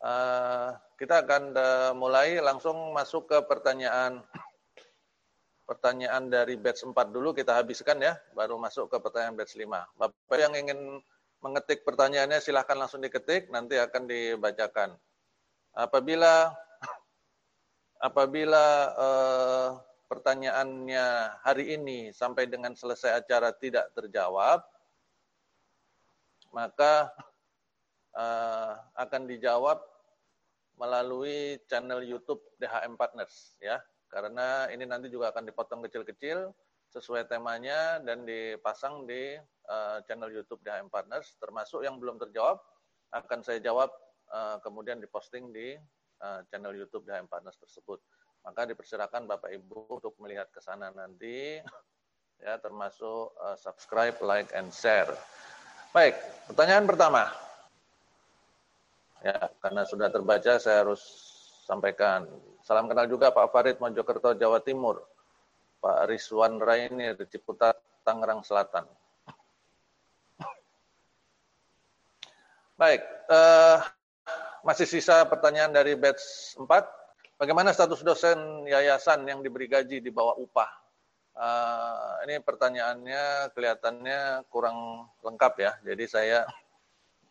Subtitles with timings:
[0.00, 4.24] Uh, kita akan uh, mulai langsung masuk ke pertanyaan
[5.68, 9.68] pertanyaan dari batch 4 dulu kita habiskan ya, baru masuk ke pertanyaan batch 5.
[10.00, 10.98] Bapak yang ingin
[11.44, 14.96] mengetik pertanyaannya silahkan langsung diketik, nanti akan dibacakan.
[15.76, 16.50] Apabila
[18.08, 18.64] apabila
[18.96, 19.68] uh,
[20.08, 24.64] pertanyaannya hari ini sampai dengan selesai acara tidak terjawab,
[26.50, 27.12] maka
[28.18, 29.89] uh, akan dijawab
[30.80, 33.76] melalui channel YouTube DHM Partners ya
[34.10, 36.50] karena ini nanti juga akan dipotong kecil-kecil
[36.90, 39.38] sesuai temanya dan dipasang di
[39.70, 42.58] uh, channel YouTube DHM Partners, termasuk yang belum terjawab
[43.14, 43.94] akan saya jawab
[44.34, 45.78] uh, kemudian diposting di
[46.18, 48.02] uh, channel YouTube DHM Partners tersebut.
[48.42, 51.62] Maka dipersilakan Bapak Ibu untuk melihat ke sana nanti,
[52.44, 55.14] ya termasuk uh, subscribe, like, and share.
[55.94, 56.18] Baik,
[56.50, 57.30] pertanyaan pertama.
[59.22, 61.00] Ya, karena sudah terbaca saya harus
[61.68, 62.26] sampaikan.
[62.64, 65.04] Salam kenal juga Pak Farid Mojokerto, Jawa Timur.
[65.80, 68.84] Pak Rizwan Rainir, Ciputat, Tangerang Selatan.
[72.76, 73.80] Baik, uh,
[74.64, 76.68] masih sisa pertanyaan dari batch 4.
[77.40, 80.68] Bagaimana status dosen yayasan yang diberi gaji di bawah upah?
[81.36, 86.38] Uh, ini pertanyaannya kelihatannya kurang lengkap ya, jadi saya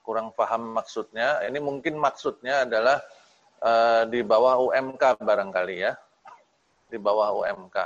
[0.04, 1.44] kurang paham maksudnya.
[1.46, 3.00] Ini mungkin maksudnya adalah
[3.64, 5.94] uh, di bawah UMK barangkali ya,
[6.90, 7.78] di bawah UMK.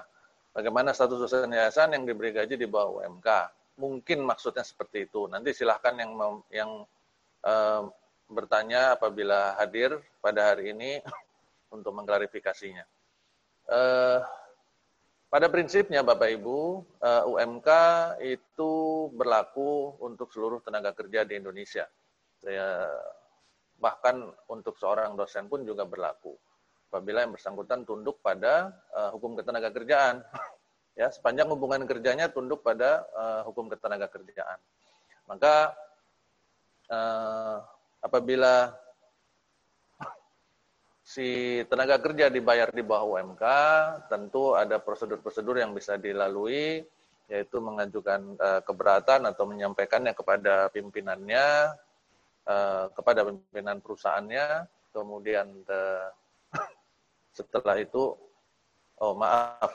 [0.54, 3.30] Bagaimana status dosen yayasan yang diberi gaji di bawah UMK?
[3.82, 5.26] Mungkin maksudnya seperti itu.
[5.26, 6.12] Nanti silahkan yang
[6.54, 6.72] yang
[7.42, 7.90] uh,
[8.30, 11.02] bertanya apabila hadir pada hari ini
[11.76, 12.86] untuk mengklarifikasinya.
[13.66, 14.22] Uh,
[15.34, 17.70] pada prinsipnya Bapak Ibu, UMK
[18.22, 18.72] itu
[19.18, 21.90] berlaku untuk seluruh tenaga kerja di Indonesia.
[22.44, 22.92] Saya
[23.80, 26.36] bahkan untuk seorang dosen pun juga berlaku.
[26.92, 30.22] Apabila yang bersangkutan tunduk pada uh, hukum ketenaga kerjaan.
[30.94, 34.62] Ya sepanjang hubungan kerjanya tunduk pada uh, hukum ketenaga kerjaan.
[35.26, 35.74] Maka
[36.86, 37.66] uh,
[37.98, 38.78] apabila
[41.18, 43.42] si tenaga kerja dibayar di bawah UMK
[44.06, 46.86] tentu ada prosedur-prosedur yang bisa dilalui
[47.26, 51.74] yaitu mengajukan uh, keberatan atau menyampaikannya kepada pimpinannya
[52.44, 56.12] Eh, kepada pimpinan perusahaannya, kemudian uh,
[57.40, 58.20] setelah itu,
[59.00, 59.72] oh maaf,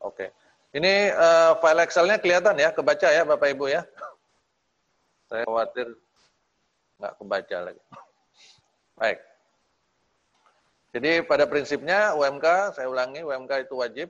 [0.00, 0.28] oke, okay.
[0.72, 3.84] ini uh, file Excelnya kelihatan ya, kebaca ya Bapak Ibu ya.
[5.28, 5.92] Saya khawatir
[6.96, 7.82] nggak kebaca lagi.
[8.96, 9.20] Baik.
[10.96, 14.08] Jadi pada prinsipnya UMK, saya ulangi, UMK itu wajib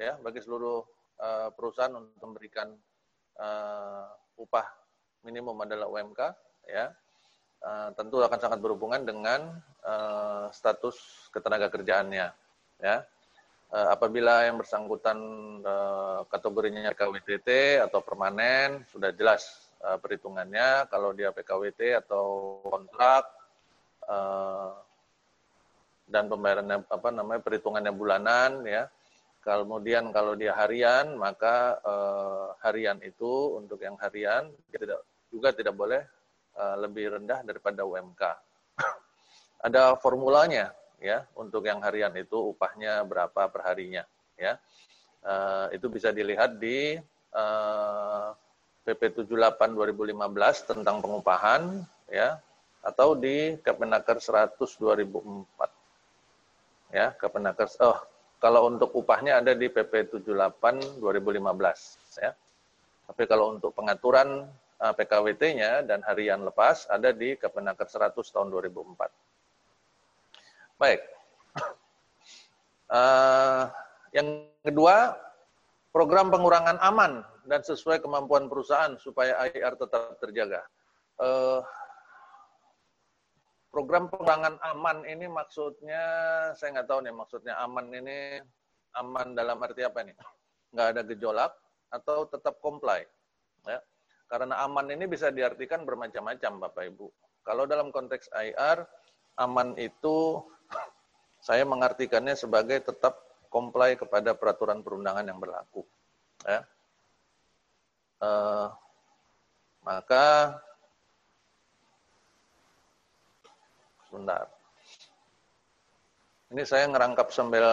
[0.00, 0.80] ya bagi seluruh
[1.20, 2.72] uh, perusahaan untuk memberikan
[3.36, 4.08] uh,
[4.40, 4.81] upah
[5.22, 6.20] minimum adalah UMK,
[6.68, 6.90] ya.
[7.62, 9.54] Uh, tentu akan sangat berhubungan dengan
[9.86, 12.34] uh, status ketenaga kerjaannya,
[12.82, 12.96] ya.
[13.72, 15.16] Uh, apabila yang bersangkutan
[15.64, 20.90] uh, kategorinya PKWTT atau permanen, sudah jelas uh, perhitungannya.
[20.92, 23.32] Kalau dia PKWT atau kontrak
[24.10, 24.76] uh,
[26.04, 28.90] dan pembayarannya apa namanya perhitungannya bulanan, ya.
[29.42, 36.04] Kemudian kalau dia harian, maka uh, harian itu untuk yang harian tidak juga tidak boleh
[36.60, 38.20] uh, lebih rendah daripada UMK.
[39.66, 44.04] Ada formulanya ya untuk yang harian itu upahnya berapa perharinya
[44.36, 44.60] ya.
[45.22, 46.98] Uh, itu bisa dilihat di
[47.32, 48.34] uh,
[48.82, 50.18] PP 78 2015
[50.66, 52.42] tentang pengupahan ya
[52.82, 56.90] atau di Kemenaker 100 2004.
[56.92, 58.02] Ya, Kemenaker oh
[58.42, 62.34] kalau untuk upahnya ada di PP 78 2015 ya.
[63.06, 70.82] Tapi kalau untuk pengaturan Eh, PKWT-nya dan harian lepas ada di Kemenaker 100 tahun 2004.
[70.82, 70.98] Baik.
[72.90, 73.70] Uh,
[74.10, 75.14] yang kedua,
[75.94, 80.66] program pengurangan aman dan sesuai kemampuan perusahaan supaya IR tetap terjaga.
[81.22, 81.62] Uh,
[83.70, 86.02] program pengurangan aman ini maksudnya,
[86.58, 88.42] saya nggak tahu nih maksudnya aman ini,
[88.98, 90.18] aman dalam arti apa nih?
[90.74, 91.52] Nggak ada gejolak
[91.94, 93.06] atau tetap comply.
[93.62, 93.78] Ya.
[94.32, 97.06] Karena aman ini bisa diartikan bermacam-macam Bapak Ibu.
[97.44, 98.80] Kalau dalam konteks IR,
[99.36, 100.40] aman itu
[101.46, 103.20] saya mengartikannya sebagai tetap
[103.52, 105.84] comply kepada peraturan perundangan yang berlaku.
[106.48, 106.64] Ya.
[108.24, 108.72] Uh,
[109.84, 110.56] maka
[114.08, 114.48] sebentar.
[116.56, 117.64] Ini saya ngerangkap sambil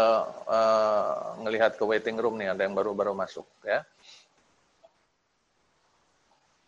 [0.43, 3.87] uh, ngelihat ke waiting room nih, ada yang baru-baru masuk ya.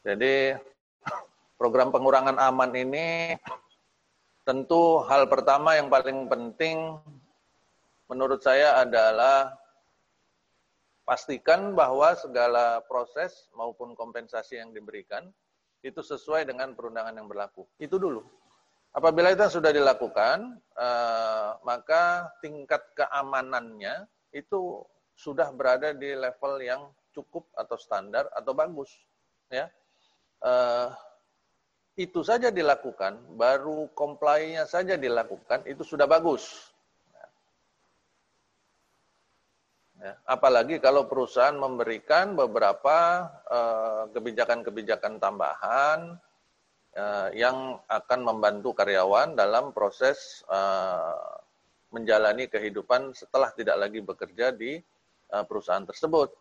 [0.01, 0.57] Jadi
[1.62, 3.38] program pengurangan aman ini
[4.42, 6.98] tentu hal pertama yang paling penting
[8.09, 9.53] menurut saya adalah
[11.06, 15.30] pastikan bahwa segala proses maupun kompensasi yang diberikan
[15.86, 17.65] itu sesuai dengan perundangan yang berlaku.
[17.77, 18.21] Itu dulu.
[18.92, 24.83] Apabila itu sudah dilakukan, eh, maka tingkat keamanannya itu
[25.15, 26.81] sudah berada di level yang
[27.15, 28.92] cukup atau standar atau bagus.
[29.51, 29.68] Ya,
[30.41, 30.88] eh,
[31.99, 36.71] itu saja dilakukan, baru comply-nya saja dilakukan, itu sudah bagus.
[40.01, 45.99] Ya, apalagi kalau perusahaan memberikan beberapa eh, kebijakan-kebijakan uh, tambahan
[46.97, 51.38] uh, yang akan membantu karyawan dalam proses uh,
[51.93, 54.81] menjalani kehidupan setelah tidak lagi bekerja di
[55.31, 56.33] uh, perusahaan tersebut.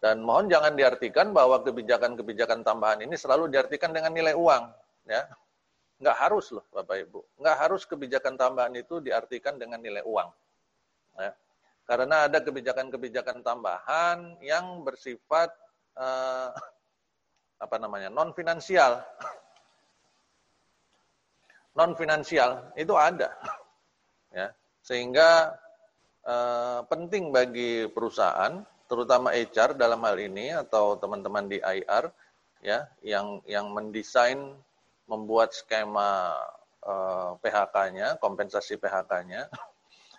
[0.00, 4.64] Dan mohon jangan diartikan bahwa kebijakan-kebijakan tambahan ini selalu diartikan dengan nilai uang.
[5.04, 5.28] Ya,
[6.00, 7.20] nggak harus loh Bapak Ibu.
[7.36, 10.28] Nggak harus kebijakan tambahan itu diartikan dengan nilai uang.
[11.20, 11.36] Ya
[11.90, 15.50] karena ada kebijakan-kebijakan tambahan yang bersifat
[15.98, 16.54] uh,
[17.58, 19.02] apa namanya non finansial.
[21.74, 23.30] Non finansial itu ada,
[24.34, 24.50] ya
[24.82, 25.54] sehingga
[26.26, 32.10] uh, penting bagi perusahaan, terutama HR dalam hal ini atau teman-teman di IR,
[32.58, 34.58] ya yang yang mendesain
[35.06, 36.34] membuat skema
[36.82, 39.46] uh, eh, PHK-nya, kompensasi PHK-nya,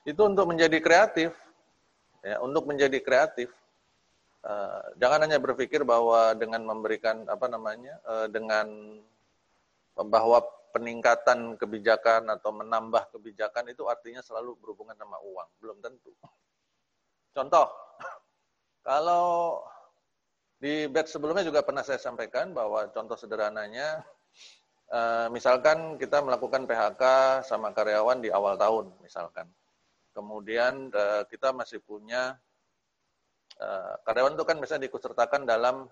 [0.09, 1.35] itu untuk menjadi kreatif
[2.23, 3.51] ya, untuk menjadi kreatif.
[4.41, 8.97] Uh, jangan hanya berpikir bahwa dengan memberikan apa namanya, uh, dengan
[9.93, 10.41] bahwa
[10.71, 16.09] peningkatan kebijakan atau menambah kebijakan itu artinya selalu berhubungan sama uang, belum tentu.
[17.35, 17.69] Contoh,
[18.81, 19.61] kalau
[20.61, 24.05] di batch sebelumnya juga pernah saya sampaikan bahwa contoh sederhananya,
[24.93, 27.03] uh, misalkan kita melakukan PHK
[27.45, 29.49] sama karyawan di awal tahun, misalkan
[30.11, 32.35] Kemudian uh, kita masih punya
[33.63, 35.87] uh, karyawan itu kan misalnya diikutsertakan dalam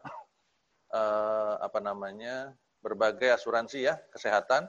[1.61, 2.49] apa namanya
[2.81, 4.65] berbagai asuransi ya kesehatan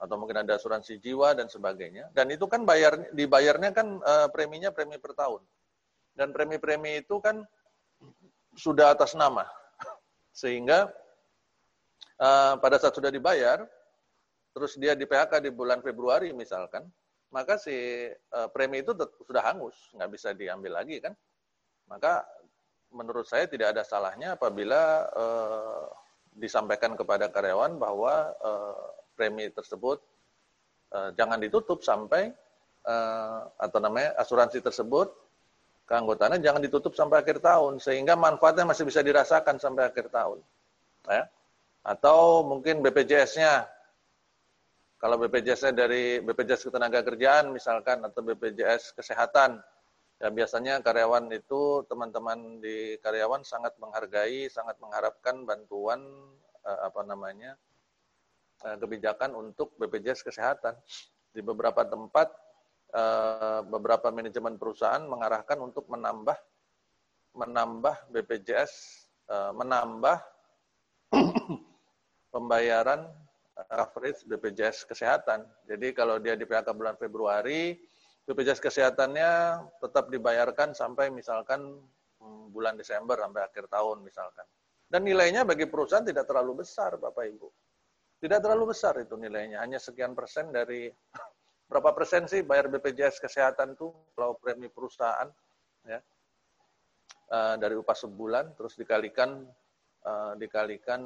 [0.00, 2.08] atau mungkin ada asuransi jiwa dan sebagainya.
[2.16, 4.00] Dan itu kan bayar dibayarnya kan
[4.32, 5.44] preminya premi per tahun.
[6.12, 7.40] Dan premi-premi itu kan
[8.56, 9.48] sudah atas nama.
[10.40, 10.92] Sehingga
[12.20, 13.64] uh, pada saat sudah dibayar,
[14.52, 16.84] terus dia di PHK di bulan Februari misalkan,
[17.32, 17.72] maka si
[18.12, 18.92] uh, premi itu
[19.24, 21.16] sudah hangus, nggak bisa diambil lagi kan.
[21.88, 22.24] Maka
[22.92, 25.88] menurut saya tidak ada salahnya apabila uh,
[26.36, 30.00] disampaikan kepada karyawan bahwa uh, premi tersebut
[30.92, 32.32] uh, jangan ditutup sampai
[32.84, 35.08] uh, atau namanya asuransi tersebut
[35.92, 40.40] keanggotaannya jangan ditutup sampai akhir tahun sehingga manfaatnya masih bisa dirasakan sampai akhir tahun.
[41.04, 41.28] Ya.
[41.84, 43.68] Atau mungkin BPJS-nya
[44.96, 49.60] kalau BPJS dari BPJS Ketenagakerjaan misalkan atau BPJS Kesehatan,
[50.16, 56.00] ya biasanya karyawan itu teman-teman di karyawan sangat menghargai, sangat mengharapkan bantuan
[56.64, 57.52] eh, apa namanya
[58.64, 60.72] eh, kebijakan untuk BPJS Kesehatan.
[61.32, 62.28] Di beberapa tempat
[63.72, 66.36] beberapa manajemen perusahaan mengarahkan untuk menambah
[67.32, 68.72] menambah BPJS
[69.32, 70.18] eh, menambah
[72.32, 73.08] pembayaran
[73.52, 75.44] coverage BPJS Kesehatan.
[75.68, 77.76] Jadi kalau dia di PHK bulan Februari,
[78.24, 81.60] BPJS Kesehatannya tetap dibayarkan sampai misalkan
[82.20, 84.46] hmm, bulan Desember sampai akhir tahun misalkan.
[84.88, 87.48] Dan nilainya bagi perusahaan tidak terlalu besar Bapak Ibu.
[88.22, 90.86] Tidak terlalu besar itu nilainya, hanya sekian persen dari
[91.72, 95.32] berapa persen sih bayar BPJS Kesehatan tuh kalau premi perusahaan
[95.88, 95.98] ya
[97.32, 99.48] uh, dari upah sebulan terus dikalikan
[100.04, 101.00] uh, dikalikan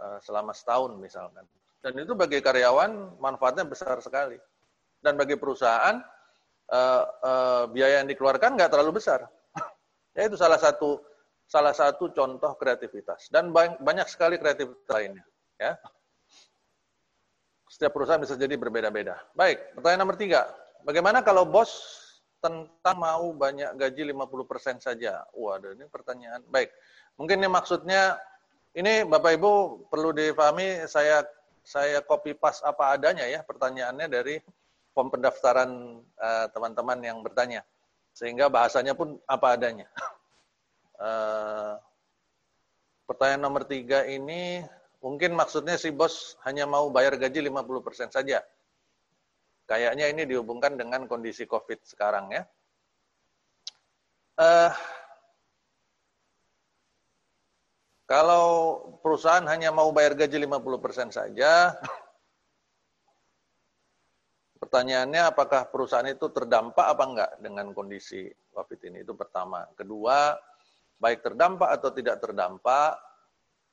[0.00, 1.44] uh, selama setahun misalkan.
[1.82, 4.38] Dan itu bagi karyawan manfaatnya besar sekali.
[5.02, 5.98] Dan bagi perusahaan
[6.70, 9.26] uh, uh, biaya yang dikeluarkan nggak terlalu besar.
[10.16, 11.02] ya itu salah satu
[11.44, 13.28] salah satu contoh kreativitas.
[13.28, 15.26] Dan banyak sekali kreativitas lainnya.
[15.58, 15.76] Ya.
[17.72, 19.16] Setiap perusahaan bisa jadi berbeda-beda.
[19.32, 20.44] Baik, pertanyaan nomor tiga.
[20.84, 21.72] Bagaimana kalau bos
[22.44, 25.24] tentang mau banyak gaji 50% saja?
[25.32, 26.44] Waduh, ini pertanyaan.
[26.52, 26.68] Baik,
[27.16, 28.20] mungkin ini maksudnya,
[28.76, 29.52] ini Bapak Ibu
[29.88, 31.24] perlu difahami, saya
[31.64, 34.36] saya copy pas apa adanya ya pertanyaannya dari
[34.92, 37.64] form pendaftaran eh, teman-teman uh, yang bertanya.
[38.12, 39.88] Sehingga bahasanya pun apa adanya.
[41.00, 41.80] Uh,
[43.08, 44.60] pertanyaan nomor tiga ini
[45.02, 48.40] mungkin maksudnya si bos hanya mau bayar gaji 50% saja.
[49.66, 52.42] Kayaknya ini dihubungkan dengan kondisi COVID sekarang ya.
[54.38, 54.72] Uh,
[58.12, 61.72] Kalau perusahaan hanya mau bayar gaji 50% saja,
[64.60, 69.00] pertanyaannya apakah perusahaan itu terdampak apa enggak dengan kondisi COVID ini?
[69.00, 69.64] Itu pertama.
[69.72, 70.36] Kedua,
[71.00, 73.00] baik terdampak atau tidak terdampak,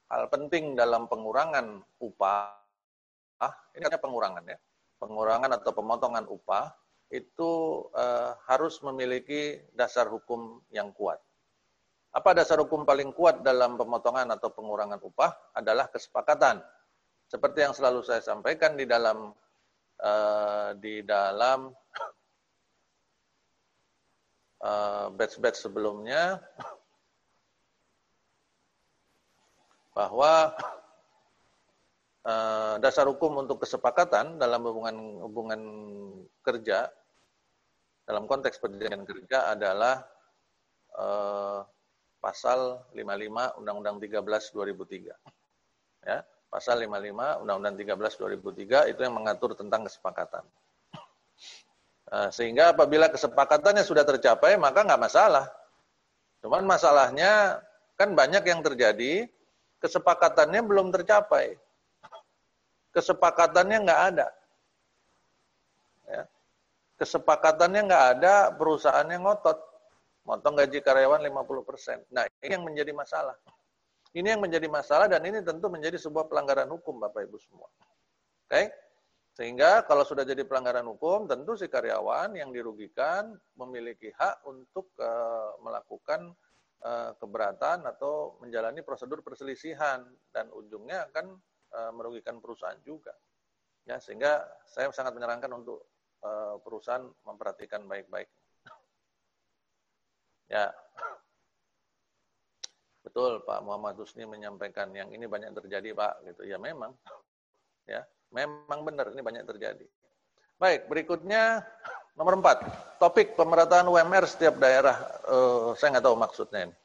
[0.10, 2.50] hal penting dalam pengurangan upah,
[3.78, 4.58] ini hanya pengurangan ya,
[4.98, 6.74] pengurangan atau pemotongan upah,
[7.10, 11.18] itu uh, harus memiliki dasar hukum yang kuat.
[12.10, 16.62] Apa dasar hukum paling kuat dalam pemotongan atau pengurangan upah adalah kesepakatan.
[17.30, 19.30] Seperti yang selalu saya sampaikan di dalam
[20.02, 21.70] uh, di dalam
[24.66, 26.42] uh, batch-batch sebelumnya
[30.00, 30.56] bahwa
[32.24, 34.96] uh, dasar hukum untuk kesepakatan dalam hubungan
[35.28, 35.62] hubungan
[36.40, 36.88] kerja
[38.08, 40.08] dalam konteks perjanjian kerja adalah
[40.96, 41.68] uh,
[42.24, 44.24] pasal 55 Undang-Undang 13
[44.56, 46.08] 2003.
[46.08, 50.48] Ya, pasal 55 Undang-Undang 13 2003 itu yang mengatur tentang kesepakatan.
[52.10, 55.46] Eh, sehingga apabila kesepakatannya sudah tercapai maka nggak masalah.
[56.42, 57.62] Cuman masalahnya
[57.94, 59.30] kan banyak yang terjadi
[59.80, 61.56] kesepakatannya belum tercapai.
[62.92, 64.28] Kesepakatannya nggak ada.
[66.10, 66.24] Ya.
[67.00, 69.60] Kesepakatannya nggak ada, perusahaannya ngotot.
[70.28, 72.12] Motong gaji karyawan 50%.
[72.14, 73.34] Nah, ini yang menjadi masalah.
[74.14, 77.70] Ini yang menjadi masalah dan ini tentu menjadi sebuah pelanggaran hukum Bapak Ibu semua.
[77.70, 78.50] Oke?
[78.50, 78.66] Okay?
[79.40, 85.56] Sehingga kalau sudah jadi pelanggaran hukum, tentu si karyawan yang dirugikan memiliki hak untuk uh,
[85.64, 86.36] melakukan
[86.84, 91.36] uh, keberatan atau menjalani prosedur perselisihan dan ujungnya akan
[91.76, 93.14] uh, merugikan perusahaan juga.
[93.88, 95.90] Ya, sehingga saya sangat menyarankan untuk
[96.22, 98.30] uh, perusahaan memperhatikan baik-baik
[100.54, 100.70] Ya.
[103.00, 106.42] Betul Pak Muhammad Husni menyampaikan yang ini banyak terjadi Pak gitu.
[106.48, 106.94] Ya memang.
[107.90, 109.82] Ya, memang benar ini banyak terjadi.
[110.62, 111.66] Baik, berikutnya
[112.20, 112.68] nomor empat.
[113.00, 115.00] Topik pemerataan UMR setiap daerah.
[115.24, 116.76] Uh, saya nggak tahu maksudnya ini.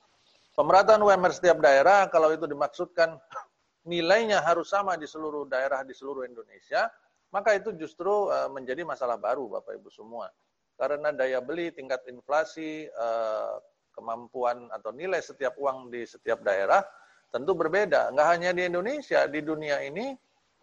[0.54, 3.18] Pemerataan UMR setiap daerah kalau itu dimaksudkan
[3.90, 6.86] nilainya harus sama di seluruh daerah di seluruh Indonesia,
[7.34, 10.30] maka itu justru uh, menjadi masalah baru Bapak Ibu semua
[10.74, 13.54] karena daya beli, tingkat inflasi, eh,
[13.94, 16.82] kemampuan atau nilai setiap uang di setiap daerah
[17.30, 18.10] tentu berbeda.
[18.10, 20.14] Nggak hanya di Indonesia, di dunia ini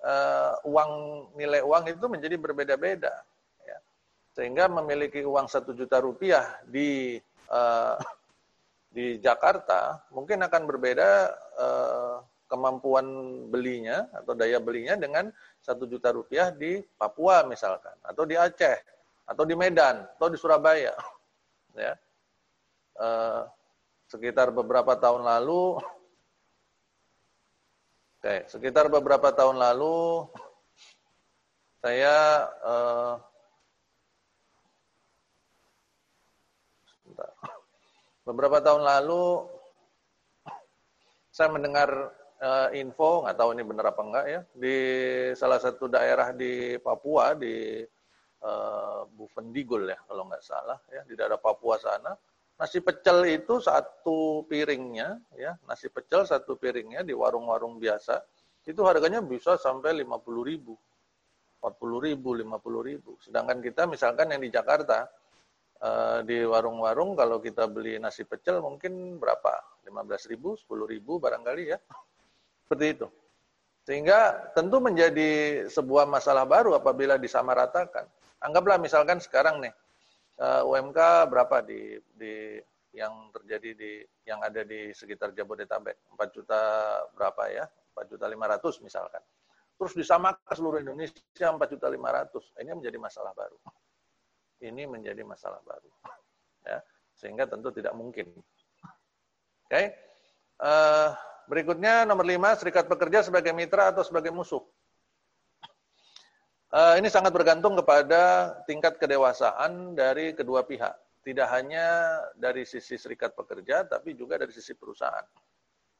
[0.03, 0.91] eh, uang
[1.39, 3.23] nilai uang itu menjadi berbeda-beda.
[4.31, 7.19] Sehingga memiliki uang satu juta rupiah di
[7.51, 7.99] uh,
[8.91, 11.09] di Jakarta mungkin akan berbeda
[11.55, 12.15] uh,
[12.51, 13.07] kemampuan
[13.47, 15.31] belinya atau daya belinya dengan
[15.63, 18.75] satu juta rupiah di Papua misalkan atau di Aceh
[19.23, 20.91] atau di Medan atau di Surabaya
[21.79, 21.95] ya.
[22.99, 23.47] Uh,
[24.11, 25.79] sekitar beberapa tahun lalu
[28.19, 30.27] oke sekitar beberapa tahun lalu
[31.79, 32.51] saya
[37.17, 37.33] uh,
[38.27, 39.47] beberapa tahun lalu
[41.31, 41.89] saya mendengar
[42.43, 44.77] uh, info nggak tahu ini benar apa enggak ya di
[45.33, 47.81] salah satu daerah di Papua di
[48.43, 52.11] uh, Bufendigul ya kalau nggak salah ya di daerah Papua sana
[52.61, 58.21] nasi pecel itu satu piringnya ya nasi pecel satu piringnya di warung-warung biasa
[58.69, 60.77] itu harganya bisa sampai lima puluh ribu
[61.61, 63.17] empat puluh ribu lima puluh ribu.
[63.21, 65.05] Sedangkan kita misalkan yang di Jakarta
[65.81, 69.81] uh, di warung-warung kalau kita beli nasi pecel mungkin berapa?
[69.81, 71.77] lima belas ribu sepuluh ribu barangkali ya.
[72.63, 73.07] Seperti itu.
[73.81, 78.05] Sehingga tentu menjadi sebuah masalah baru apabila disamaratakan.
[78.45, 79.73] Anggaplah misalkan sekarang nih
[80.37, 82.61] eh, UMK berapa di di
[82.93, 83.91] yang terjadi di
[84.29, 86.13] yang ada di sekitar Jabodetabek?
[86.13, 86.61] 4 juta
[87.17, 87.65] berapa ya?
[87.97, 89.23] 4 juta 500 misalkan.
[89.81, 93.57] Terus disamakan seluruh Indonesia 4 juta 500 ini menjadi masalah baru
[94.61, 95.89] ini menjadi masalah baru
[96.69, 96.79] ya
[97.17, 98.45] sehingga tentu tidak mungkin oke
[99.69, 99.93] okay.
[100.61, 101.09] uh, eh,
[101.49, 104.61] berikutnya nomor 5 serikat pekerja sebagai mitra atau sebagai musuh
[106.71, 110.95] Uh, ini sangat bergantung kepada tingkat kedewasaan dari kedua pihak.
[111.19, 115.27] Tidak hanya dari sisi serikat pekerja, tapi juga dari sisi perusahaan.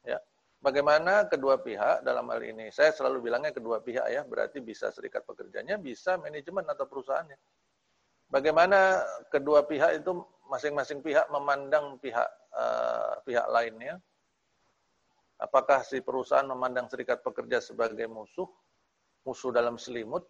[0.00, 0.16] Ya.
[0.64, 2.72] Bagaimana kedua pihak dalam hal ini?
[2.72, 7.36] Saya selalu bilangnya kedua pihak ya, berarti bisa serikat pekerjanya, bisa manajemen atau perusahaannya.
[8.32, 12.24] Bagaimana kedua pihak itu masing-masing pihak memandang pihak
[12.56, 14.00] uh, pihak lainnya?
[15.36, 18.48] Apakah si perusahaan memandang serikat pekerja sebagai musuh,
[19.28, 20.24] musuh dalam selimut,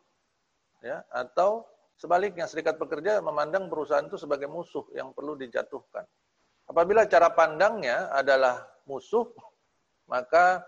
[0.83, 1.63] ya atau
[1.95, 6.03] sebaliknya serikat pekerja memandang perusahaan itu sebagai musuh yang perlu dijatuhkan.
[6.67, 9.31] Apabila cara pandangnya adalah musuh,
[10.13, 10.67] maka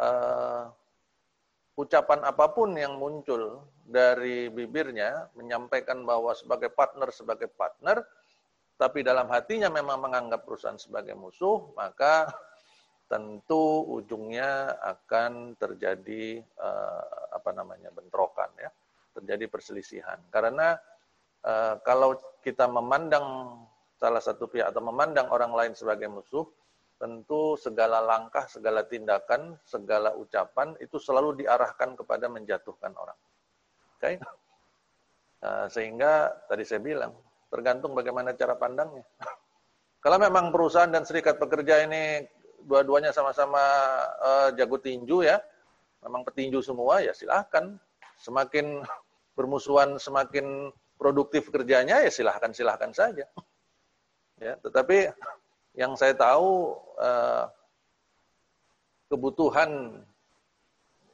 [0.00, 0.72] uh,
[1.80, 8.04] ucapan apa pun yang muncul dari bibirnya menyampaikan bahwa sebagai partner sebagai partner
[8.80, 12.32] tapi dalam hatinya memang menganggap perusahaan sebagai musuh, maka
[13.12, 18.72] tentu ujungnya akan terjadi uh, apa namanya bentrokan ya,
[19.12, 20.16] terjadi perselisihan.
[20.32, 20.80] Karena
[21.44, 23.52] uh, kalau kita memandang
[24.00, 26.48] salah satu pihak atau memandang orang lain sebagai musuh,
[27.00, 33.16] tentu segala langkah, segala tindakan, segala ucapan itu selalu diarahkan kepada menjatuhkan orang.
[33.96, 34.04] Oke?
[34.04, 34.14] Okay?
[35.40, 37.16] Uh, sehingga tadi saya bilang
[37.50, 39.02] Tergantung bagaimana cara pandangnya.
[39.98, 42.24] Kalau memang perusahaan dan serikat pekerja ini
[42.62, 43.60] dua-duanya sama-sama
[44.22, 45.42] uh, jago tinju ya,
[46.06, 47.74] memang petinju semua ya silahkan.
[48.22, 48.86] Semakin
[49.34, 53.26] bermusuhan, semakin produktif kerjanya ya silahkan silahkan saja.
[54.40, 55.10] Ya, tetapi
[55.74, 57.46] yang saya tahu uh,
[59.10, 60.02] kebutuhan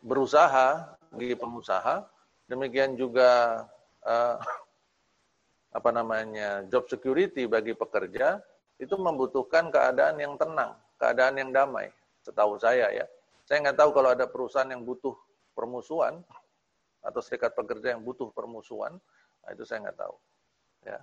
[0.04, 2.04] berusaha di pengusaha,
[2.48, 3.64] demikian juga
[4.04, 4.36] uh,
[5.76, 8.40] apa namanya job security bagi pekerja
[8.80, 11.88] itu membutuhkan keadaan yang tenang, keadaan yang damai.
[12.24, 13.06] Setahu saya ya,
[13.46, 15.14] saya nggak tahu kalau ada perusahaan yang butuh
[15.56, 16.20] permusuhan
[17.00, 18.98] atau serikat pekerja yang butuh permusuhan,
[19.44, 20.16] nah itu saya nggak tahu.
[20.82, 20.98] Ya.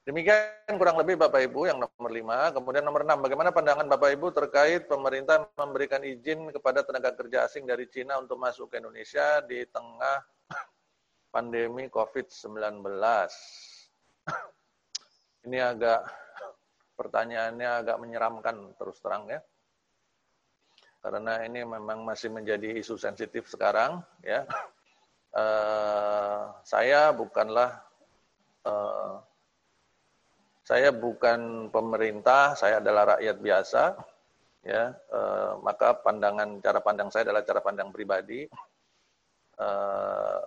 [0.00, 2.48] Demikian kurang lebih Bapak Ibu yang nomor lima.
[2.56, 7.68] Kemudian nomor enam, bagaimana pandangan Bapak Ibu terkait pemerintah memberikan izin kepada tenaga kerja asing
[7.68, 10.24] dari Cina untuk masuk ke Indonesia di tengah
[11.36, 12.80] pandemi COVID-19?
[15.44, 16.00] Ini agak
[16.96, 19.44] pertanyaannya agak menyeramkan terus terang ya.
[21.04, 24.48] Karena ini memang masih menjadi isu sensitif sekarang ya.
[25.36, 27.84] Uh, saya bukanlah
[28.64, 29.28] uh,
[30.70, 33.82] saya bukan pemerintah, saya adalah rakyat biasa
[34.62, 34.94] ya.
[35.10, 38.46] Uh, maka pandangan cara pandang saya adalah cara pandang pribadi.
[39.58, 40.46] Uh,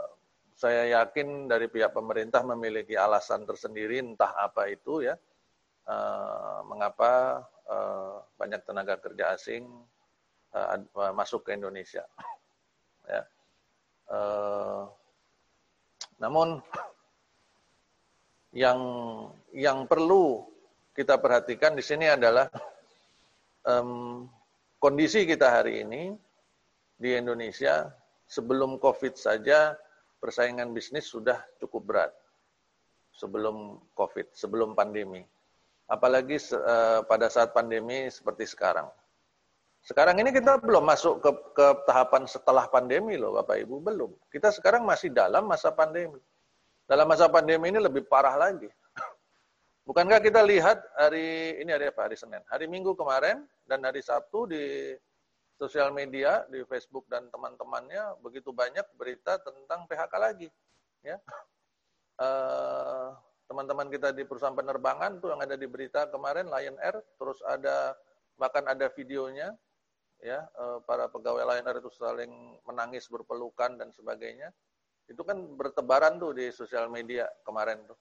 [0.56, 5.20] saya yakin dari pihak pemerintah memiliki alasan tersendiri entah apa itu ya
[5.92, 9.68] uh, mengapa uh, banyak tenaga kerja asing
[10.94, 12.06] masuk ke Indonesia
[13.10, 13.26] ya
[14.14, 14.86] uh,
[16.22, 16.62] namun
[18.54, 18.80] yang
[19.52, 20.46] yang perlu
[20.94, 22.48] kita perhatikan di sini adalah
[23.66, 24.30] um,
[24.78, 26.14] kondisi kita hari ini
[27.02, 27.90] di Indonesia
[28.30, 29.74] sebelum COVID saja
[30.22, 32.14] persaingan bisnis sudah cukup berat
[33.18, 35.22] sebelum COVID, sebelum pandemi.
[35.86, 38.90] Apalagi uh, pada saat pandemi seperti sekarang.
[39.84, 44.12] Sekarang ini kita belum masuk ke, ke tahapan setelah pandemi loh Bapak Ibu, belum.
[44.32, 46.18] Kita sekarang masih dalam masa pandemi.
[46.84, 48.68] Dalam masa pandemi ini lebih parah lagi.
[49.88, 52.12] Bukankah kita lihat hari ini hari apa?
[52.12, 52.44] Hari Senin.
[52.52, 54.92] Hari Minggu kemarin dan hari Sabtu di
[55.56, 60.52] sosial media, di Facebook dan teman-temannya begitu banyak berita tentang PHK lagi.
[61.08, 61.16] Ya,
[62.24, 63.08] eh,
[63.48, 67.96] teman-teman kita di perusahaan penerbangan tuh yang ada di berita kemarin Lion Air, terus ada
[68.36, 69.56] bahkan ada videonya,
[70.20, 74.52] ya eh, para pegawai Lion Air itu saling menangis berpelukan dan sebagainya.
[75.08, 78.00] Itu kan bertebaran tuh di sosial media kemarin tuh.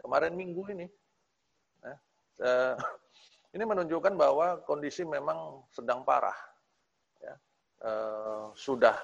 [0.00, 0.86] Kemarin minggu ini.
[1.80, 1.94] Ya,
[2.44, 2.74] eh,
[3.56, 6.50] ini menunjukkan bahwa kondisi memang sedang parah
[7.84, 8.96] uh, sudah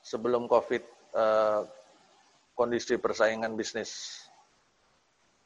[0.00, 0.82] sebelum COVID
[1.14, 1.62] uh,
[2.54, 4.24] kondisi persaingan bisnis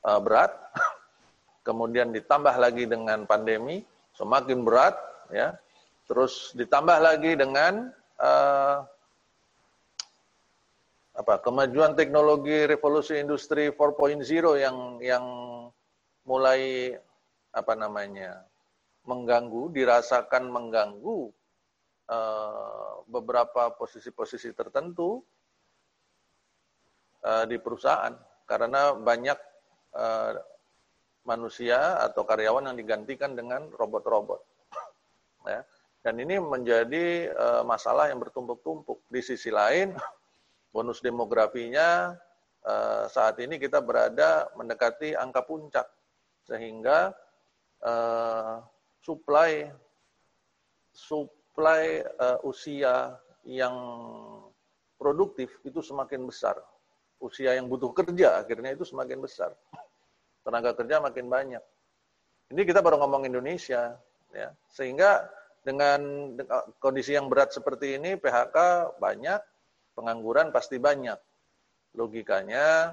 [0.04, 0.52] berat,
[1.68, 3.80] kemudian ditambah lagi dengan pandemi
[4.12, 4.92] semakin berat,
[5.32, 5.56] ya,
[6.04, 7.88] terus ditambah lagi dengan
[11.14, 14.27] apa kemajuan teknologi revolusi industri 4.0
[14.59, 15.24] yang yang
[16.27, 16.90] mulai
[17.55, 18.42] apa namanya
[19.07, 21.31] mengganggu dirasakan mengganggu
[22.05, 25.24] Eh, beberapa posisi-posisi tertentu
[27.24, 28.12] uh, di perusahaan
[28.44, 29.38] karena banyak
[29.96, 30.37] uh,
[31.24, 34.40] manusia atau karyawan yang digantikan dengan robot-robot.
[35.48, 35.64] ya.
[36.05, 39.00] Dan ini menjadi uh, masalah yang bertumpuk-tumpuk.
[39.09, 39.96] Di sisi lain,
[40.74, 42.18] bonus demografinya
[42.66, 45.87] uh, saat ini kita berada mendekati angka puncak,
[46.42, 47.14] sehingga
[47.87, 48.58] uh,
[48.98, 49.70] supply
[50.90, 53.14] supply uh, usia
[53.46, 53.76] yang
[54.98, 56.58] produktif itu semakin besar.
[57.22, 59.54] Usia yang butuh kerja akhirnya itu semakin besar.
[60.42, 61.62] Tenaga kerja makin banyak.
[62.52, 63.96] Ini kita baru ngomong Indonesia,
[64.34, 64.52] ya.
[64.68, 65.24] Sehingga
[65.64, 66.34] dengan
[66.76, 68.56] kondisi yang berat seperti ini, PHK
[69.00, 69.40] banyak,
[69.94, 71.16] pengangguran pasti banyak.
[71.94, 72.92] Logikanya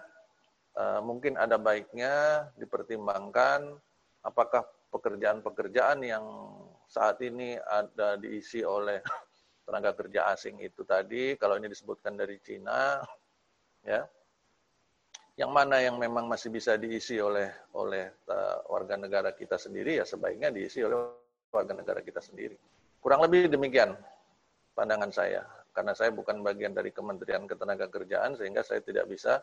[0.78, 3.74] uh, mungkin ada baiknya dipertimbangkan
[4.22, 6.26] apakah pekerjaan-pekerjaan yang
[6.86, 9.02] saat ini ada diisi oleh
[9.66, 13.00] tenaga kerja asing itu tadi, kalau ini disebutkan dari Cina,
[13.88, 14.04] ya,
[15.40, 20.06] yang mana yang memang masih bisa diisi oleh oleh uh, warga negara kita sendiri ya
[20.06, 21.18] sebaiknya diisi oleh
[21.50, 22.60] warga negara kita sendiri.
[23.02, 23.96] Kurang lebih demikian
[24.76, 29.40] pandangan saya, karena saya bukan bagian dari Kementerian Ketenagakerjaan sehingga saya tidak bisa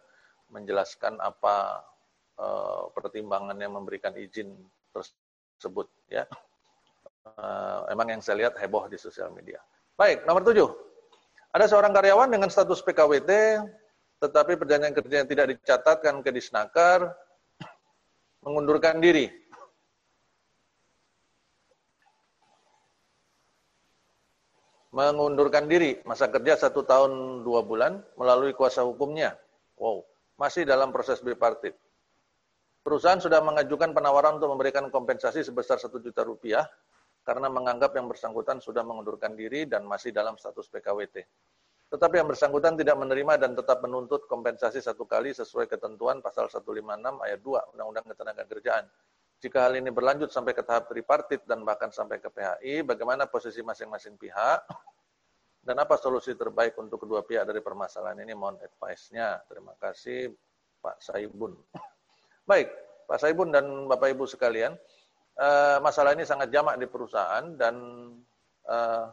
[0.53, 1.85] menjelaskan apa
[2.41, 4.53] uh, pertimbangannya memberikan izin
[4.93, 6.25] tersebut ya.
[7.29, 9.61] Uh, emang yang saya lihat heboh di sosial media.
[9.97, 10.69] Baik, nomor tujuh.
[11.53, 13.61] Ada seorang karyawan dengan status PKWT,
[14.21, 17.12] tetapi perjanjian kerja yang tidak dicatatkan ke Disnaker,
[18.45, 19.29] mengundurkan diri.
[24.88, 29.37] Mengundurkan diri, masa kerja satu tahun dua bulan melalui kuasa hukumnya.
[29.77, 30.09] Wow,
[30.40, 31.77] masih dalam proses bipartit.
[32.81, 36.64] Perusahaan sudah mengajukan penawaran untuk memberikan kompensasi sebesar satu juta rupiah
[37.20, 41.20] karena menganggap yang bersangkutan sudah mengundurkan diri dan masih dalam status PKWT.
[41.92, 46.64] Tetapi yang bersangkutan tidak menerima dan tetap menuntut kompensasi satu kali sesuai ketentuan pasal 156
[47.20, 48.85] ayat 2 Undang-Undang Ketenagakerjaan.
[49.38, 53.62] Jika hal ini berlanjut sampai ke tahap tripartit dan bahkan sampai ke PHI, bagaimana posisi
[53.62, 54.66] masing-masing pihak
[55.62, 58.35] dan apa solusi terbaik untuk kedua pihak dari permasalahan ini?
[58.35, 59.38] Mohon advice-nya.
[59.46, 60.35] Terima kasih
[60.83, 61.55] Pak Saibun.
[62.51, 62.66] Baik,
[63.07, 64.74] Pak Saibun dan Bapak Ibu sekalian,
[65.38, 67.74] uh, masalah ini sangat jamak di perusahaan dan
[68.66, 69.07] uh,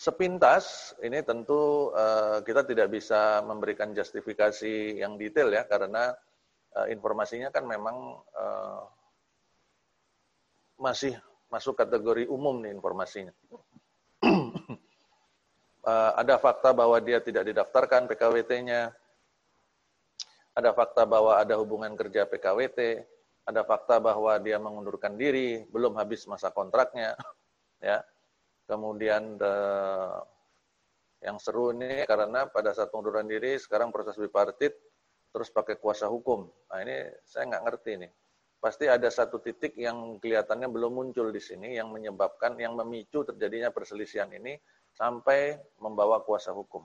[0.00, 6.16] sepintas ini tentu uh, kita tidak bisa memberikan justifikasi yang detail ya karena
[6.90, 8.82] informasinya kan memang uh,
[10.80, 11.12] masih
[11.50, 13.34] masuk kategori umum nih informasinya.
[14.22, 18.94] uh, ada fakta bahwa dia tidak didaftarkan PKWT-nya,
[20.54, 23.02] ada fakta bahwa ada hubungan kerja PKWT,
[23.44, 27.18] ada fakta bahwa dia mengundurkan diri, belum habis masa kontraknya,
[27.82, 28.00] ya.
[28.70, 29.54] Kemudian the,
[31.26, 34.78] yang seru ini karena pada saat pengunduran diri sekarang proses bipartit
[35.30, 36.50] terus pakai kuasa hukum.
[36.70, 38.10] Nah ini saya nggak ngerti nih.
[38.60, 43.72] Pasti ada satu titik yang kelihatannya belum muncul di sini yang menyebabkan, yang memicu terjadinya
[43.72, 44.60] perselisihan ini
[44.92, 46.84] sampai membawa kuasa hukum.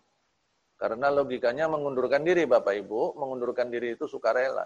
[0.80, 4.64] Karena logikanya mengundurkan diri Bapak Ibu, mengundurkan diri itu sukarela.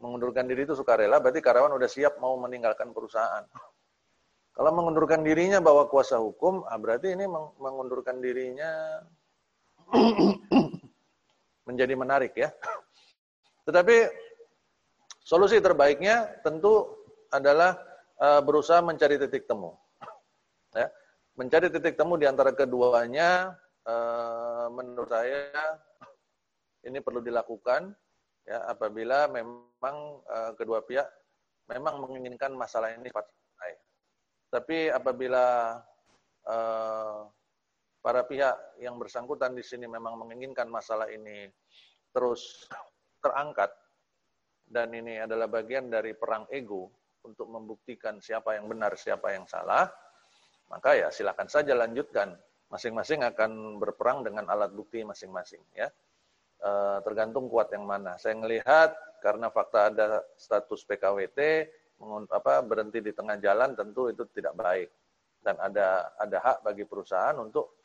[0.00, 3.44] Mengundurkan diri itu sukarela berarti karyawan udah siap mau meninggalkan perusahaan.
[4.56, 7.28] Kalau mengundurkan dirinya bawa kuasa hukum, ah berarti ini
[7.60, 9.04] mengundurkan dirinya
[11.64, 12.52] menjadi menarik ya.
[13.66, 14.08] Tetapi
[15.20, 16.88] solusi terbaiknya tentu
[17.30, 17.76] adalah
[18.18, 19.76] uh, berusaha mencari titik temu.
[20.70, 20.86] Ya.
[21.34, 25.48] Mencari titik temu di antara keduanya Eh, menurut saya
[26.88, 27.96] ini perlu dilakukan
[28.44, 31.08] ya apabila memang uh, kedua pihak
[31.68, 33.72] memang menginginkan masalah ini cepat selesai.
[34.50, 35.78] Tapi apabila
[38.00, 41.48] para pihak yang bersangkutan di sini memang menginginkan masalah ini
[42.10, 42.66] terus
[43.20, 43.70] terangkat.
[44.70, 46.86] Dan ini adalah bagian dari perang ego
[47.26, 49.90] untuk membuktikan siapa yang benar, siapa yang salah,
[50.70, 52.38] maka ya silakan saja lanjutkan.
[52.70, 55.90] Masing-masing akan berperang dengan alat bukti masing-masing ya.
[56.62, 56.70] E,
[57.02, 58.14] tergantung kuat yang mana.
[58.14, 61.66] Saya melihat karena fakta ada status PKWT
[62.30, 64.86] apa berhenti di tengah jalan tentu itu tidak baik.
[65.42, 67.79] Dan ada ada hak bagi perusahaan untuk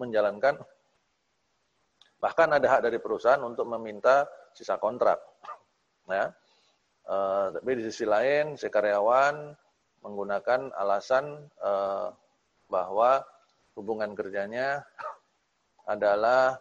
[0.00, 0.58] menjalankan
[2.22, 4.24] bahkan ada hak dari perusahaan untuk meminta
[4.56, 5.20] sisa kontrak
[6.08, 6.32] ya
[7.04, 7.16] e,
[7.58, 9.52] tapi di sisi lain si karyawan
[10.00, 11.72] menggunakan alasan e,
[12.70, 13.20] bahwa
[13.74, 14.80] hubungan kerjanya
[15.84, 16.56] adalah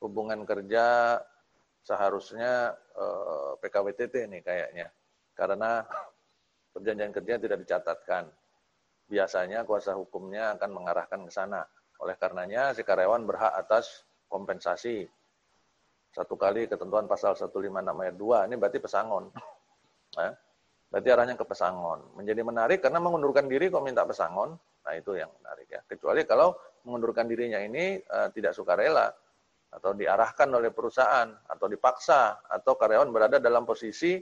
[0.00, 1.18] hubungan kerja
[1.84, 4.86] seharusnya eh, PKWTT nih kayaknya.
[5.34, 5.82] Karena
[6.70, 8.24] perjanjian kerja tidak dicatatkan.
[9.10, 11.64] Biasanya kuasa hukumnya akan mengarahkan ke sana.
[12.00, 15.04] Oleh karenanya si karyawan berhak atas kompensasi.
[16.10, 19.30] Satu kali ketentuan pasal 156 ayat 2, ini berarti pesangon.
[20.10, 20.34] Nah,
[20.90, 22.02] berarti arahnya ke pesangon.
[22.18, 25.80] Menjadi menarik karena mengundurkan diri kok minta pesangon, Nah itu yang menarik ya.
[25.84, 26.56] Kecuali kalau
[26.88, 29.12] mengundurkan dirinya ini uh, tidak sukarela
[29.70, 34.18] atau diarahkan oleh perusahaan atau dipaksa atau karyawan berada dalam posisi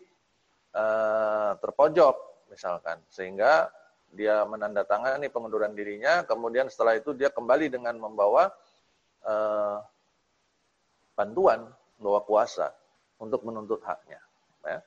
[0.76, 3.70] uh, terpojok misalkan sehingga
[4.12, 8.49] dia menandatangani pengunduran dirinya kemudian setelah itu dia kembali dengan membawa
[9.29, 9.79] uh,
[11.12, 11.68] bantuan
[12.01, 12.73] membawa kuasa
[13.18, 14.21] untuk menuntut haknya
[14.64, 14.81] ya.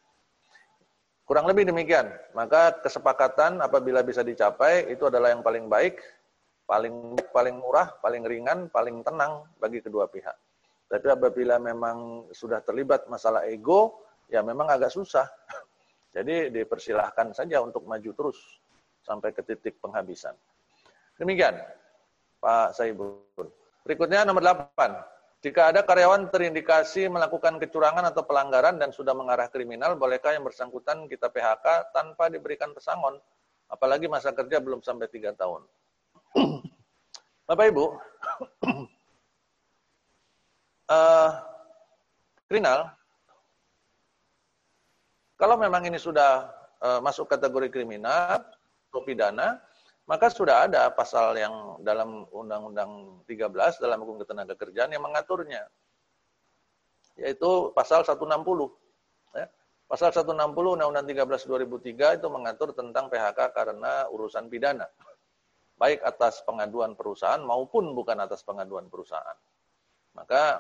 [1.32, 2.12] Kurang lebih demikian.
[2.36, 6.04] Maka kesepakatan apabila bisa dicapai itu adalah yang paling baik,
[6.68, 10.36] paling paling murah, paling ringan, paling tenang bagi kedua pihak.
[10.92, 15.24] Tapi apabila memang sudah terlibat masalah ego, ya memang agak susah.
[16.16, 18.60] Jadi dipersilahkan saja untuk maju terus
[19.02, 20.34] sampai ke titik penghabisan.
[21.18, 21.58] Demikian,
[22.42, 23.22] Pak Saibul.
[23.86, 25.42] Berikutnya nomor 8.
[25.42, 31.10] Jika ada karyawan terindikasi melakukan kecurangan atau pelanggaran dan sudah mengarah kriminal, bolehkah yang bersangkutan
[31.10, 33.18] kita PHK tanpa diberikan pesangon?
[33.66, 35.66] Apalagi masa kerja belum sampai tiga tahun.
[37.50, 37.86] Bapak Ibu,
[40.94, 41.32] uh,
[42.46, 42.94] kriminal,
[45.42, 46.54] kalau memang ini sudah
[46.86, 48.46] uh, masuk kategori kriminal
[48.92, 49.56] atau pidana,
[50.04, 55.64] maka sudah ada pasal yang dalam Undang-Undang 13 dalam hukum ketenaga kerjaan yang mengaturnya.
[57.16, 58.28] Yaitu pasal 160.
[59.32, 59.48] Ya.
[59.88, 60.36] Pasal 160
[60.76, 64.92] Undang-Undang 13 2003 itu mengatur tentang PHK karena urusan pidana.
[65.80, 69.40] Baik atas pengaduan perusahaan maupun bukan atas pengaduan perusahaan.
[70.12, 70.60] Maka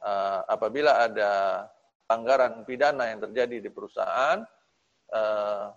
[0.00, 1.64] uh, apabila ada
[2.08, 4.40] pelanggaran pidana yang terjadi di perusahaan,
[5.12, 5.68] uh,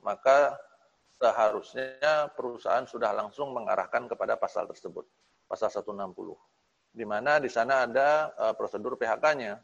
[0.00, 0.56] maka
[1.20, 5.04] seharusnya perusahaan sudah langsung mengarahkan kepada pasal tersebut,
[5.44, 6.32] pasal 160.
[6.90, 9.60] Di mana di sana ada uh, prosedur PHK-nya.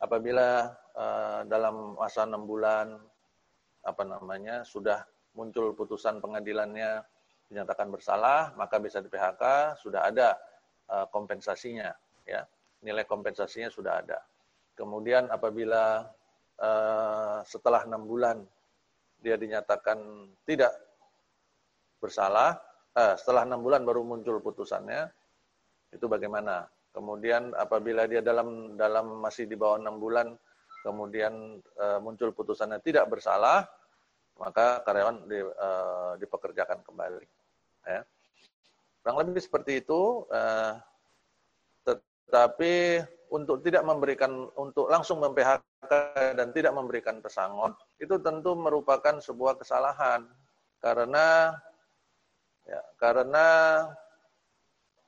[0.00, 2.96] Apabila uh, dalam masa enam bulan
[3.86, 5.04] apa namanya sudah
[5.36, 7.04] muncul putusan pengadilannya
[7.46, 10.34] dinyatakan bersalah, maka bisa di PHK, sudah ada
[10.90, 11.94] uh, kompensasinya,
[12.26, 12.42] ya
[12.82, 14.18] nilai kompensasinya sudah ada.
[14.76, 16.04] Kemudian apabila
[16.60, 18.42] uh, setelah enam bulan
[19.26, 19.98] dia dinyatakan
[20.46, 20.70] tidak
[21.98, 22.54] bersalah,
[22.94, 25.10] eh, setelah enam bulan baru muncul putusannya,
[25.90, 26.70] itu bagaimana?
[26.94, 30.38] Kemudian apabila dia dalam dalam masih di bawah enam bulan,
[30.86, 33.66] kemudian eh, muncul putusannya tidak bersalah,
[34.38, 37.26] maka karyawan di, eh, dipekerjakan kembali.
[37.82, 38.06] Ya.
[39.02, 40.72] Kurang lebih seperti itu, eh,
[41.82, 45.92] tetapi untuk tidak memberikan untuk langsung mem-PHK
[46.38, 50.26] dan tidak memberikan pesangon itu tentu merupakan sebuah kesalahan
[50.80, 51.50] karena
[52.66, 53.46] ya, karena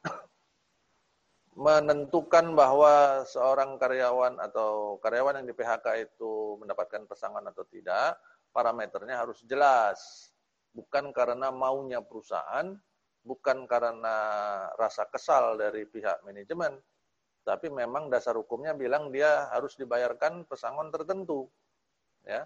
[1.64, 8.16] menentukan bahwa seorang karyawan atau karyawan yang di PHK itu mendapatkan pesangon atau tidak,
[8.54, 10.30] parameternya harus jelas.
[10.72, 12.74] Bukan karena maunya perusahaan,
[13.26, 14.16] bukan karena
[14.78, 16.78] rasa kesal dari pihak manajemen,
[17.48, 21.48] tapi memang dasar hukumnya bilang dia harus dibayarkan pesangon tertentu.
[22.28, 22.44] Ya.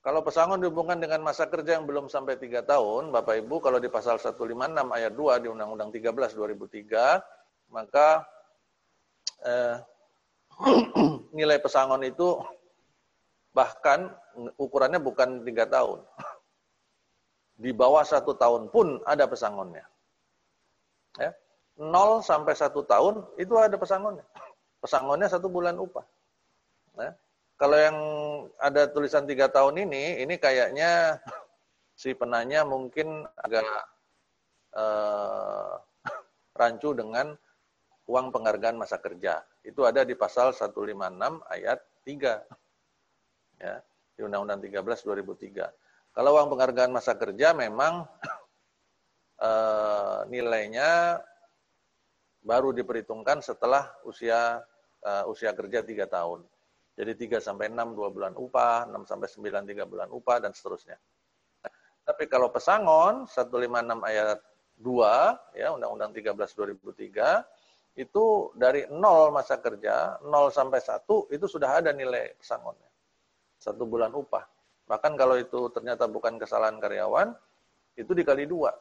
[0.00, 3.92] Kalau pesangon dihubungkan dengan masa kerja yang belum sampai 3 tahun, Bapak Ibu, kalau di
[3.92, 8.24] pasal 156 ayat 2 di Undang-Undang 13 2003, maka
[9.44, 9.76] eh,
[11.38, 12.40] nilai pesangon itu
[13.52, 14.08] bahkan
[14.56, 16.00] ukurannya bukan 3 tahun.
[17.60, 19.84] Di bawah satu tahun pun ada pesangonnya.
[21.20, 21.36] Ya.
[21.80, 24.24] 0 sampai 1 tahun itu ada pesangonnya.
[24.82, 26.04] Pesangonnya satu bulan upah.
[26.98, 27.14] Nah,
[27.56, 27.96] kalau yang
[28.58, 31.22] ada tulisan tiga tahun ini, ini kayaknya
[31.94, 33.64] si penanya mungkin agak
[34.74, 35.78] uh,
[36.58, 37.32] rancu dengan
[38.10, 39.40] uang penghargaan masa kerja.
[39.62, 40.98] Itu ada di pasal 156
[41.46, 43.62] ayat 3.
[43.62, 43.78] Ya,
[44.18, 45.70] di Undang-Undang 13 2003.
[46.12, 48.04] Kalau uang penghargaan masa kerja memang
[49.40, 51.22] uh, nilainya
[52.42, 54.62] baru diperhitungkan setelah usia
[55.06, 56.42] uh, usia kerja tiga tahun.
[56.92, 61.00] Jadi 3 sampai 6 2 bulan upah, 6 sampai 9 3 bulan upah dan seterusnya.
[61.64, 61.72] Nah,
[62.04, 64.38] tapi kalau pesangon 156 ayat
[64.76, 68.24] 2 ya Undang-Undang 13 2003 itu
[68.60, 72.92] dari 0 masa kerja, 0 sampai 1 itu sudah ada nilai pesangonnya.
[73.56, 74.44] Satu bulan upah.
[74.84, 77.32] Bahkan kalau itu ternyata bukan kesalahan karyawan,
[77.96, 78.72] itu dikali dua.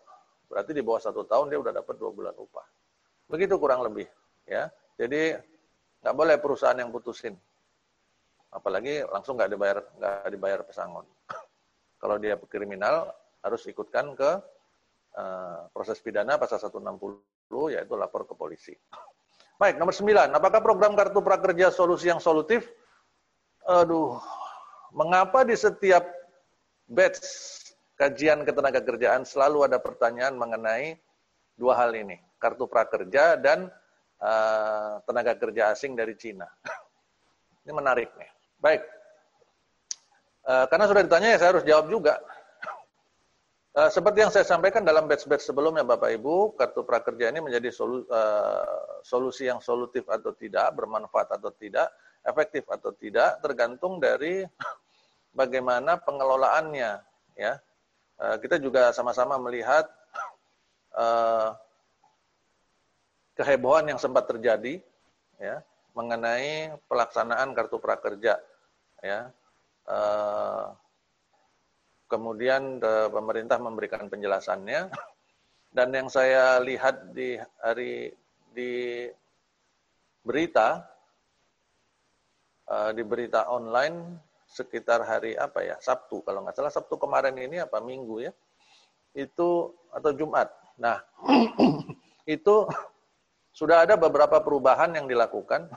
[0.51, 2.67] Berarti di bawah satu tahun dia udah dapat dua bulan upah.
[3.31, 4.11] Begitu kurang lebih.
[4.43, 4.67] ya.
[4.99, 5.39] Jadi
[6.03, 7.33] nggak boleh perusahaan yang putusin.
[8.51, 11.07] Apalagi langsung nggak dibayar nggak dibayar pesangon.
[12.01, 13.07] Kalau dia kriminal
[13.39, 14.31] harus ikutkan ke
[15.15, 18.75] uh, proses pidana pasal 160 yaitu lapor ke polisi.
[19.61, 20.33] Baik, nomor 9.
[20.33, 22.65] Apakah program kartu prakerja solusi yang solutif?
[23.61, 24.17] Aduh,
[24.89, 26.01] mengapa di setiap
[26.89, 27.21] batch
[27.93, 30.97] kajian ketenaga kerjaan selalu ada pertanyaan mengenai
[31.61, 32.17] dua hal ini?
[32.41, 33.69] Kartu prakerja dan
[34.17, 36.49] uh, tenaga kerja asing dari Cina.
[37.63, 38.31] Ini menarik nih.
[38.57, 38.81] Baik.
[40.41, 42.17] Uh, karena sudah ditanya ya saya harus jawab juga.
[43.77, 48.09] Uh, seperti yang saya sampaikan dalam batch-batch sebelumnya Bapak Ibu, kartu prakerja ini menjadi solu,
[48.09, 51.93] uh, solusi yang solutif atau tidak, bermanfaat atau tidak,
[52.25, 54.41] efektif atau tidak, tergantung dari
[55.39, 56.91] bagaimana pengelolaannya.
[57.37, 57.61] Ya,
[58.17, 59.85] uh, kita juga sama-sama melihat
[60.97, 61.53] uh,
[63.35, 64.81] kehebohan yang sempat terjadi
[65.39, 65.63] ya
[65.95, 68.39] mengenai pelaksanaan kartu prakerja
[69.03, 69.31] ya.
[69.81, 70.71] Uh,
[72.05, 74.91] kemudian uh, pemerintah memberikan penjelasannya
[75.71, 78.11] dan yang saya lihat di hari
[78.51, 79.07] di
[80.21, 80.83] berita
[82.67, 84.19] uh, di berita online
[84.51, 88.31] sekitar hari apa ya Sabtu kalau nggak salah Sabtu kemarin ini apa Minggu ya
[89.15, 90.51] itu atau Jumat.
[90.75, 90.99] Nah
[92.35, 92.55] itu
[93.51, 95.67] sudah ada beberapa perubahan yang dilakukan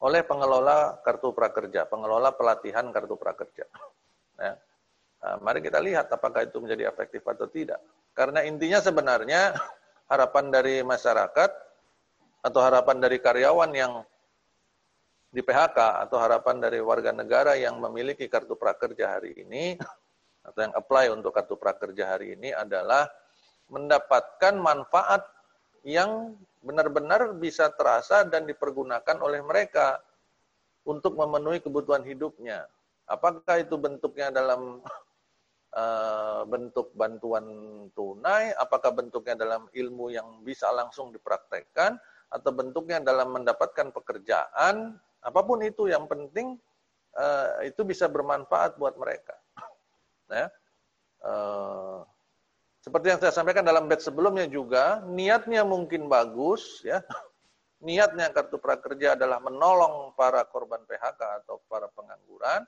[0.00, 3.68] oleh pengelola kartu prakerja, pengelola pelatihan kartu prakerja.
[4.40, 4.56] Ya.
[5.20, 7.76] Nah, mari kita lihat apakah itu menjadi efektif atau tidak.
[8.16, 9.52] Karena intinya sebenarnya
[10.08, 11.50] harapan dari masyarakat
[12.40, 13.92] atau harapan dari karyawan yang
[15.30, 19.78] di PHK atau harapan dari warga negara yang memiliki kartu prakerja hari ini
[20.42, 23.06] atau yang apply untuk kartu prakerja hari ini adalah
[23.70, 25.22] mendapatkan manfaat
[25.84, 30.00] yang benar-benar bisa terasa dan dipergunakan oleh mereka
[30.84, 32.68] untuk memenuhi kebutuhan hidupnya.
[33.08, 34.84] Apakah itu bentuknya dalam
[35.74, 37.46] uh, bentuk bantuan
[37.96, 41.96] tunai, apakah bentuknya dalam ilmu yang bisa langsung dipraktekkan,
[42.30, 46.54] atau bentuknya dalam mendapatkan pekerjaan, apa pun itu yang penting
[47.18, 49.34] uh, itu bisa bermanfaat buat mereka.
[50.30, 50.46] Ya.
[51.26, 52.06] Uh,
[52.80, 57.04] seperti yang saya sampaikan dalam batch sebelumnya juga, niatnya mungkin bagus, ya.
[57.80, 62.60] Niatnya kartu prakerja adalah menolong para korban PHK atau para pengangguran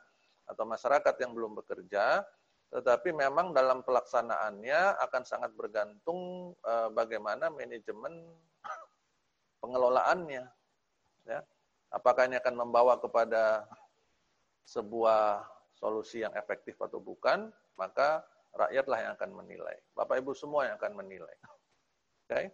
[0.48, 2.25] atau masyarakat yang belum bekerja,
[2.72, 8.25] tetapi memang dalam pelaksanaannya akan sangat bergantung eh, bagaimana manajemen
[9.61, 10.48] pengelolaannya.
[11.29, 11.40] Ya.
[11.92, 13.68] Apakah ini akan membawa kepada
[14.64, 15.44] sebuah
[15.77, 19.76] solusi yang efektif atau bukan, maka rakyatlah yang akan menilai.
[19.96, 21.36] Bapak Ibu semua yang akan menilai.
[21.42, 22.30] Oke?
[22.30, 22.44] Okay?